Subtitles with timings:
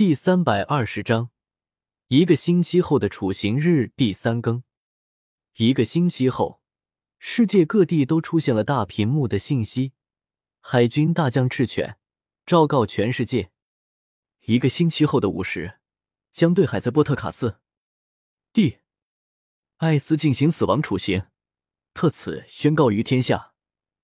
[0.00, 1.28] 第三百二十章，
[2.08, 4.62] 一个星期后的处刑日第三更。
[5.56, 6.62] 一个星期后，
[7.18, 9.92] 世界各地都出现了大屏幕的信息：
[10.62, 11.98] 海军大将赤犬
[12.46, 13.50] 昭告全世界，
[14.46, 15.80] 一个星期后的午时，
[16.32, 17.60] 将对海在波特卡斯
[18.54, 18.78] 蒂
[19.76, 21.26] 艾斯进行死亡处刑，
[21.92, 23.52] 特此宣告于天下，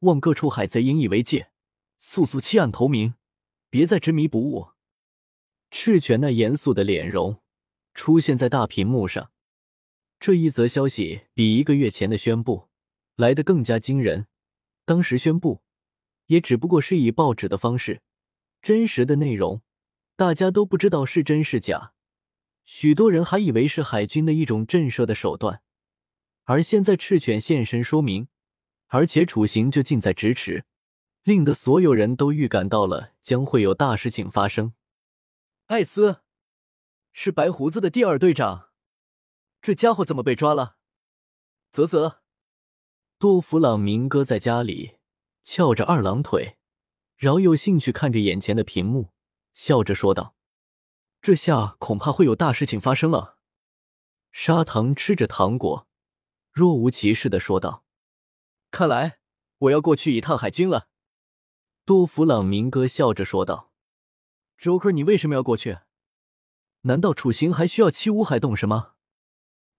[0.00, 1.52] 望各处海贼引以为戒，
[2.00, 3.14] 速速弃暗投明，
[3.70, 4.73] 别再执迷不悟。
[5.76, 7.42] 赤犬那严肃的脸容
[7.94, 9.32] 出现在大屏幕上。
[10.20, 12.68] 这一则消息比一个月前的宣布
[13.16, 14.28] 来得更加惊人。
[14.84, 15.62] 当时宣布
[16.26, 18.02] 也只不过是以报纸的方式，
[18.62, 19.62] 真实的内容
[20.14, 21.92] 大家都不知道是真是假。
[22.64, 25.60] 许多人还以为是海军的一种震慑的手段。
[26.44, 28.28] 而现在赤犬现身说明，
[28.86, 30.64] 而且处刑就近在咫尺，
[31.24, 34.72] 令得所有人都预感到了将会有大事情发生。
[35.68, 36.20] 艾斯
[37.10, 38.68] 是白胡子的第二队长，
[39.62, 40.76] 这家伙怎么被抓了？
[41.72, 42.20] 啧啧，
[43.18, 44.98] 多弗朗明哥在家里
[45.42, 46.58] 翘着二郎腿，
[47.16, 49.14] 饶有兴趣看着眼前的屏幕，
[49.54, 50.36] 笑着说道
[51.22, 53.38] ：“这下恐怕会有大事情发生了。”
[54.32, 55.88] 砂糖吃着糖果，
[56.52, 57.86] 若无其事的说道
[58.70, 59.18] ：“看来
[59.56, 60.88] 我要过去一趟海军了。”
[61.86, 63.70] 多弗朗明哥笑着说道。
[64.58, 65.78] Joker，你为什么要过去？
[66.82, 68.92] 难道处刑还需要七武海洞是吗？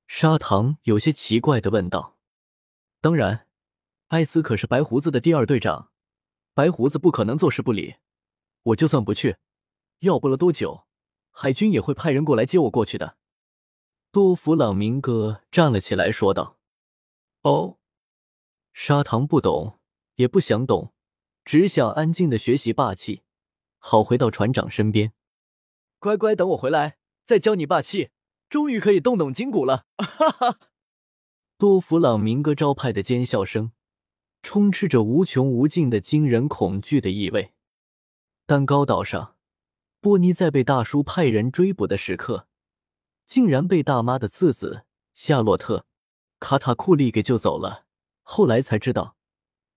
[0.08, 2.18] 砂糖有些奇怪的问道。
[3.02, 3.48] 当然，
[4.08, 5.92] 艾斯可是白胡子的第二队长，
[6.54, 7.96] 白胡子不可能坐视不理。
[8.64, 9.38] 我就算不去，
[10.00, 10.86] 要不了多久，
[11.30, 13.18] 海军也会派人过来接我过去的。
[14.12, 16.58] 多弗朗明哥站了起来说道。
[17.42, 17.78] 哦，
[18.74, 19.80] 砂糖不懂，
[20.16, 20.94] 也不想懂，
[21.44, 23.25] 只想安静的学习霸气。
[23.88, 25.14] 好，回到船长身边，
[26.00, 28.10] 乖乖等我回来，再教你霸气。
[28.50, 30.60] 终于可以动动筋骨了，哈哈！
[31.60, 33.74] 多弗朗明哥招牌的尖笑声，
[34.42, 37.54] 充斥着无穷无尽的惊人恐惧的意味。
[38.48, 39.36] 但高岛上，
[40.02, 42.48] 波尼在被大叔派人追捕的时刻，
[43.28, 45.86] 竟然被大妈的次子夏洛特
[46.40, 47.86] 卡塔库利给救走了。
[48.24, 49.16] 后来才知道，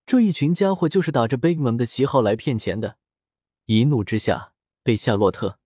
[0.07, 2.97] 这一群家伙就是打着 Bigman 的旗号来骗钱的。
[3.71, 5.59] 一怒之下，被夏洛特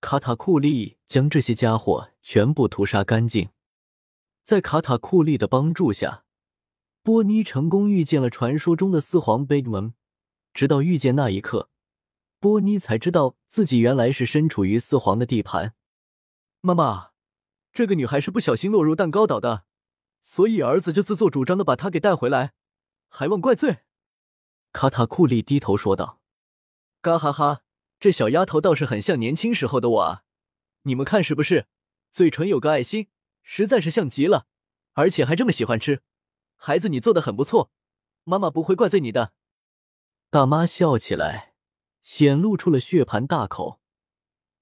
[0.00, 3.50] 卡塔库利将这些家伙全部屠杀干净。
[4.42, 6.24] 在卡塔库利的帮助下，
[7.04, 9.94] 波尼成功遇见了传说中的四皇贝蒙。
[10.52, 11.70] 直到遇见那一刻，
[12.40, 15.76] 波尼才知道自己原来是身处于四皇的地盘。
[16.60, 17.10] 妈妈，
[17.72, 19.62] 这个女孩是不小心落入蛋糕岛的，
[20.22, 22.54] 所以儿子就自作主张的把她给带回来，
[23.08, 23.82] 还望怪罪。
[24.72, 26.20] 卡塔库利低头说道。
[27.04, 27.60] 嘎哈哈，
[28.00, 30.22] 这小丫头倒是很像年轻时候的我啊！
[30.84, 31.66] 你们看是不是？
[32.10, 33.08] 嘴唇有个爱心，
[33.42, 34.46] 实在是像极了，
[34.94, 36.00] 而且还这么喜欢吃。
[36.56, 37.70] 孩子，你做的很不错，
[38.24, 39.34] 妈妈不会怪罪你的。
[40.30, 41.52] 大妈笑起来，
[42.00, 43.82] 显露出了血盘大口，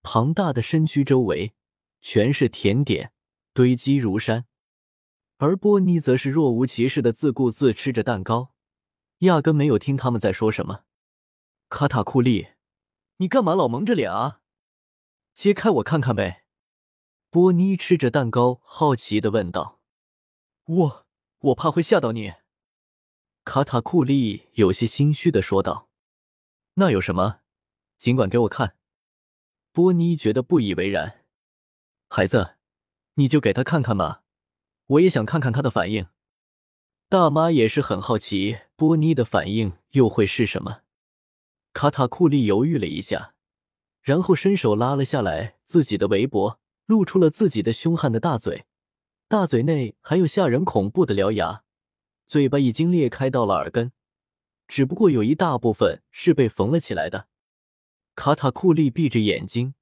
[0.03, 1.55] 庞大的身躯周围
[2.01, 3.13] 全是甜点，
[3.55, 4.47] 堆积如山。
[5.37, 8.53] 而波妮则是若无其事的自顾自吃着蛋糕，
[9.19, 10.83] 压根没有听他们在说什么。
[11.75, 12.49] 卡塔库利，
[13.17, 14.43] 你干嘛老蒙着脸啊？
[15.33, 16.45] 揭开我看看呗。
[17.31, 19.81] 波妮吃着蛋糕，好奇的问道。
[20.67, 21.07] 我
[21.39, 22.35] 我怕会吓到你。
[23.45, 25.89] 卡塔库利有些心虚的说道。
[26.75, 27.41] 那有什么？
[27.97, 28.77] 尽管给我看。
[29.73, 31.25] 波妮觉得不以为然。
[32.11, 32.57] 孩子，
[33.15, 34.25] 你就给他看看吧，
[34.89, 36.07] 我也想看看他的反应。
[37.09, 40.83] 大妈也是很好奇，波妮的反应又会是什么。
[41.73, 43.35] 卡塔库利犹豫了一下，
[44.03, 48.67] 然后伸手拉了下来自己的围脖，露出了自己的凶悍的大嘴，
[49.29, 51.65] 大嘴内还有吓人恐怖的獠牙，
[52.27, 53.93] 嘴巴已经裂开到了耳根，
[54.69, 57.29] 只不过有一大部分是被缝了起来的。
[58.15, 59.75] 卡塔库利闭着眼睛，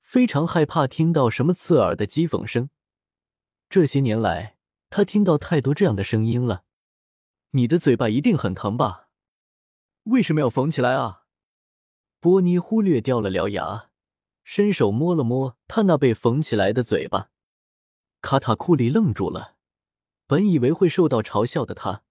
[0.00, 2.70] 非常害怕听到什么刺耳的讥讽声。
[3.68, 4.56] 这些年来，
[4.90, 6.64] 他听到太多这样的声音了。
[7.50, 9.08] 你的嘴巴一定很疼吧？
[10.04, 11.25] 为什么要缝起来啊？
[12.20, 13.90] 波尼忽略掉了獠牙，
[14.42, 17.30] 伸手摸了摸他那被缝起来的嘴巴。
[18.20, 19.56] 卡塔库里愣住了，
[20.26, 22.02] 本以为会受到嘲笑的他，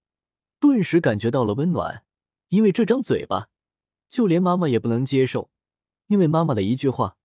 [0.60, 2.06] 顿时感觉到了温暖，
[2.50, 3.50] 因为这张嘴巴，
[4.10, 5.50] 就连妈妈也不能接受。
[6.08, 7.18] 因为妈妈的一句话，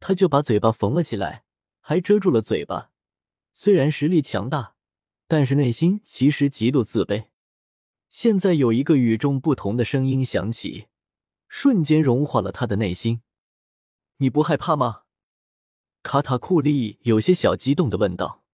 [0.00, 1.44] 他就把嘴巴缝了起来，
[1.80, 2.90] 还遮住了嘴巴。
[3.52, 4.74] 虽然实力强大，
[5.28, 7.26] 但是内心其实极度自卑。
[8.08, 10.86] 现在有一个与众不同的声音响起。
[11.48, 13.22] 瞬间融化了他的内心。
[14.18, 15.02] 你不害怕吗？
[16.02, 18.44] 卡塔库利有些小激动的问道：“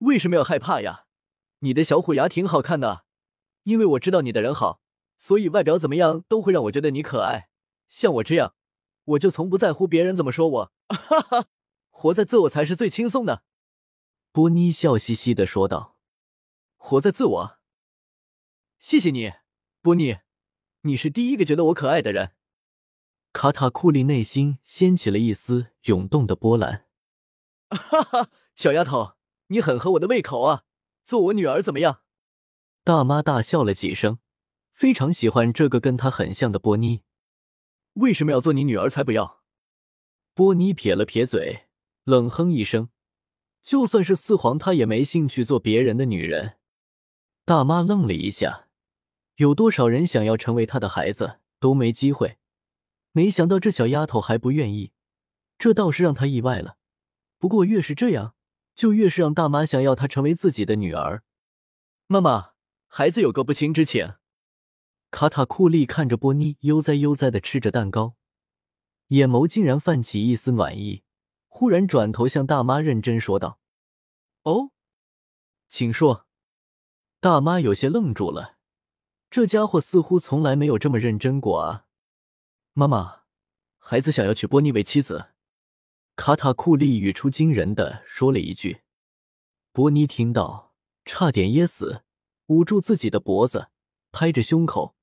[0.00, 1.06] 为什么要害怕呀？
[1.60, 3.06] 你的小虎牙挺好看的，
[3.62, 4.80] 因为我知道你的人好，
[5.16, 7.48] 所以外表怎么样都会让我觉得你可爱。
[7.88, 8.54] 像我这样，
[9.04, 11.46] 我就从不在乎别人怎么说我， 哈哈，
[11.88, 13.42] 活在自我才是最轻松的。”
[14.30, 15.96] 波妮笑嘻嘻的说道
[16.76, 17.58] ：“活在自我，
[18.78, 19.32] 谢谢你，
[19.80, 20.18] 波妮，
[20.86, 22.32] 你是第一个觉得我可爱的人。”
[23.34, 26.86] 卡塔库利内心掀起了一丝涌动的波澜。
[27.68, 29.14] 哈哈，小丫头，
[29.48, 30.62] 你很合我的胃口啊！
[31.04, 32.02] 做我女儿怎么样？
[32.82, 34.18] 大妈大笑了几声，
[34.72, 37.02] 非常喜欢这个跟她很像的波妮。
[37.94, 39.42] 为什么要做你女儿才不要？
[40.32, 41.66] 波妮撇了撇嘴，
[42.04, 42.88] 冷哼一声。
[43.62, 46.58] 就算是四皇，她也没兴趣做别人的女人。
[47.44, 48.65] 大妈愣了一下，
[49.36, 52.38] 有多少人想要成为他的孩子都没机会。
[53.12, 54.92] 没想到这小丫头还不愿意，
[55.58, 56.76] 这倒是让她意外了。
[57.38, 58.34] 不过越是这样，
[58.74, 61.22] 就越是让大妈想要她成为自己的女儿。
[62.06, 62.50] 妈妈，
[62.88, 64.14] 孩子有个不情之请。
[65.10, 68.16] 卡塔库利看着波妮悠哉悠哉的吃着蛋糕，
[69.08, 71.02] 眼眸竟然泛起一丝暖意。
[71.48, 73.58] 忽然转头向大妈认真说道
[74.44, 74.72] ：“哦，
[75.68, 76.26] 请说。”
[77.20, 78.55] 大妈有些愣住了，
[79.36, 81.84] 这家伙似乎从来没有这么认真过啊。
[82.72, 83.24] 妈妈，
[83.76, 85.32] 孩子想要娶波妮为妻子。
[86.14, 88.80] 卡塔库利语出惊人的说了一句。
[89.72, 90.72] 波妮听到，
[91.04, 92.02] 差点噎死，
[92.46, 93.68] 捂住自己的脖子，
[94.10, 94.96] 拍着胸口，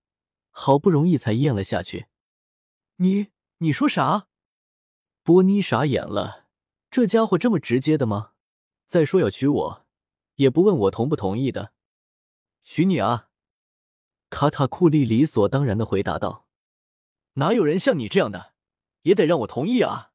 [0.50, 2.07] 好不容易才咽了下去。
[2.95, 3.27] 你
[3.59, 4.30] 你说啥？
[5.21, 6.47] 波妮傻眼了，
[6.89, 8.31] 这家伙这么直接的吗？
[8.88, 9.85] 再说要娶我，
[10.38, 11.74] 也不问我同不同意的。
[12.63, 13.30] 娶你啊！
[14.33, 16.47] 卡塔库利理所当然的回答道。
[17.33, 18.56] 哪有人像你这样的，
[19.03, 20.12] 也得让我同意啊！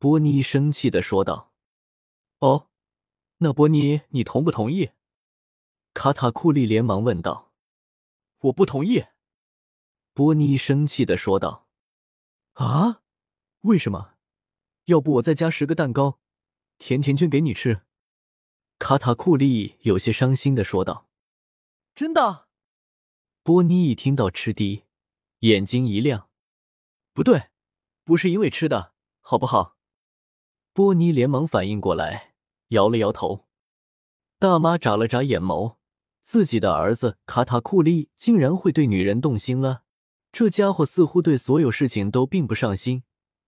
[0.00, 1.52] 波妮生气的说道。
[2.40, 2.68] “哦，
[3.38, 4.90] 那波妮，你同不同意？”
[5.94, 7.52] 卡塔库利连忙问道。
[8.42, 9.04] “我不同意。”
[10.12, 11.68] 波妮生气的说道。
[12.54, 13.02] “啊？
[13.60, 14.14] 为什么？
[14.86, 16.18] 要不我再加十个蛋糕，
[16.78, 17.82] 甜甜圈给你吃？”
[18.80, 21.08] 卡塔库利有些伤心的说道。
[21.94, 22.48] “真的？”
[23.44, 24.84] 波妮一听到吃的。
[25.40, 26.28] 眼睛一亮，
[27.12, 27.48] 不对，
[28.04, 29.76] 不是因为吃的，好不好？
[30.72, 32.34] 波妮连忙反应过来，
[32.68, 33.48] 摇了摇头。
[34.38, 35.78] 大妈眨了眨眼眸，
[36.22, 39.82] 自己的儿子卡塔库利竟然会对女人动心了。
[40.30, 43.02] 这家伙似乎对所有事情都并不上心，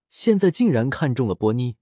[0.09, 1.77] 现在竟然看中了波妮。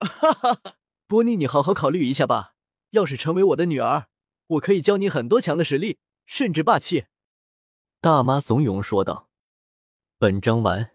[0.00, 0.60] 哈哈，
[1.06, 2.56] 波妮，你好好考虑一下吧。
[2.90, 4.08] 要是成为我的女儿，
[4.48, 7.06] 我可以教你很多强的实力，甚至霸气。
[8.02, 9.28] 大妈怂恿说道
[10.18, 10.90] ：“本章完。”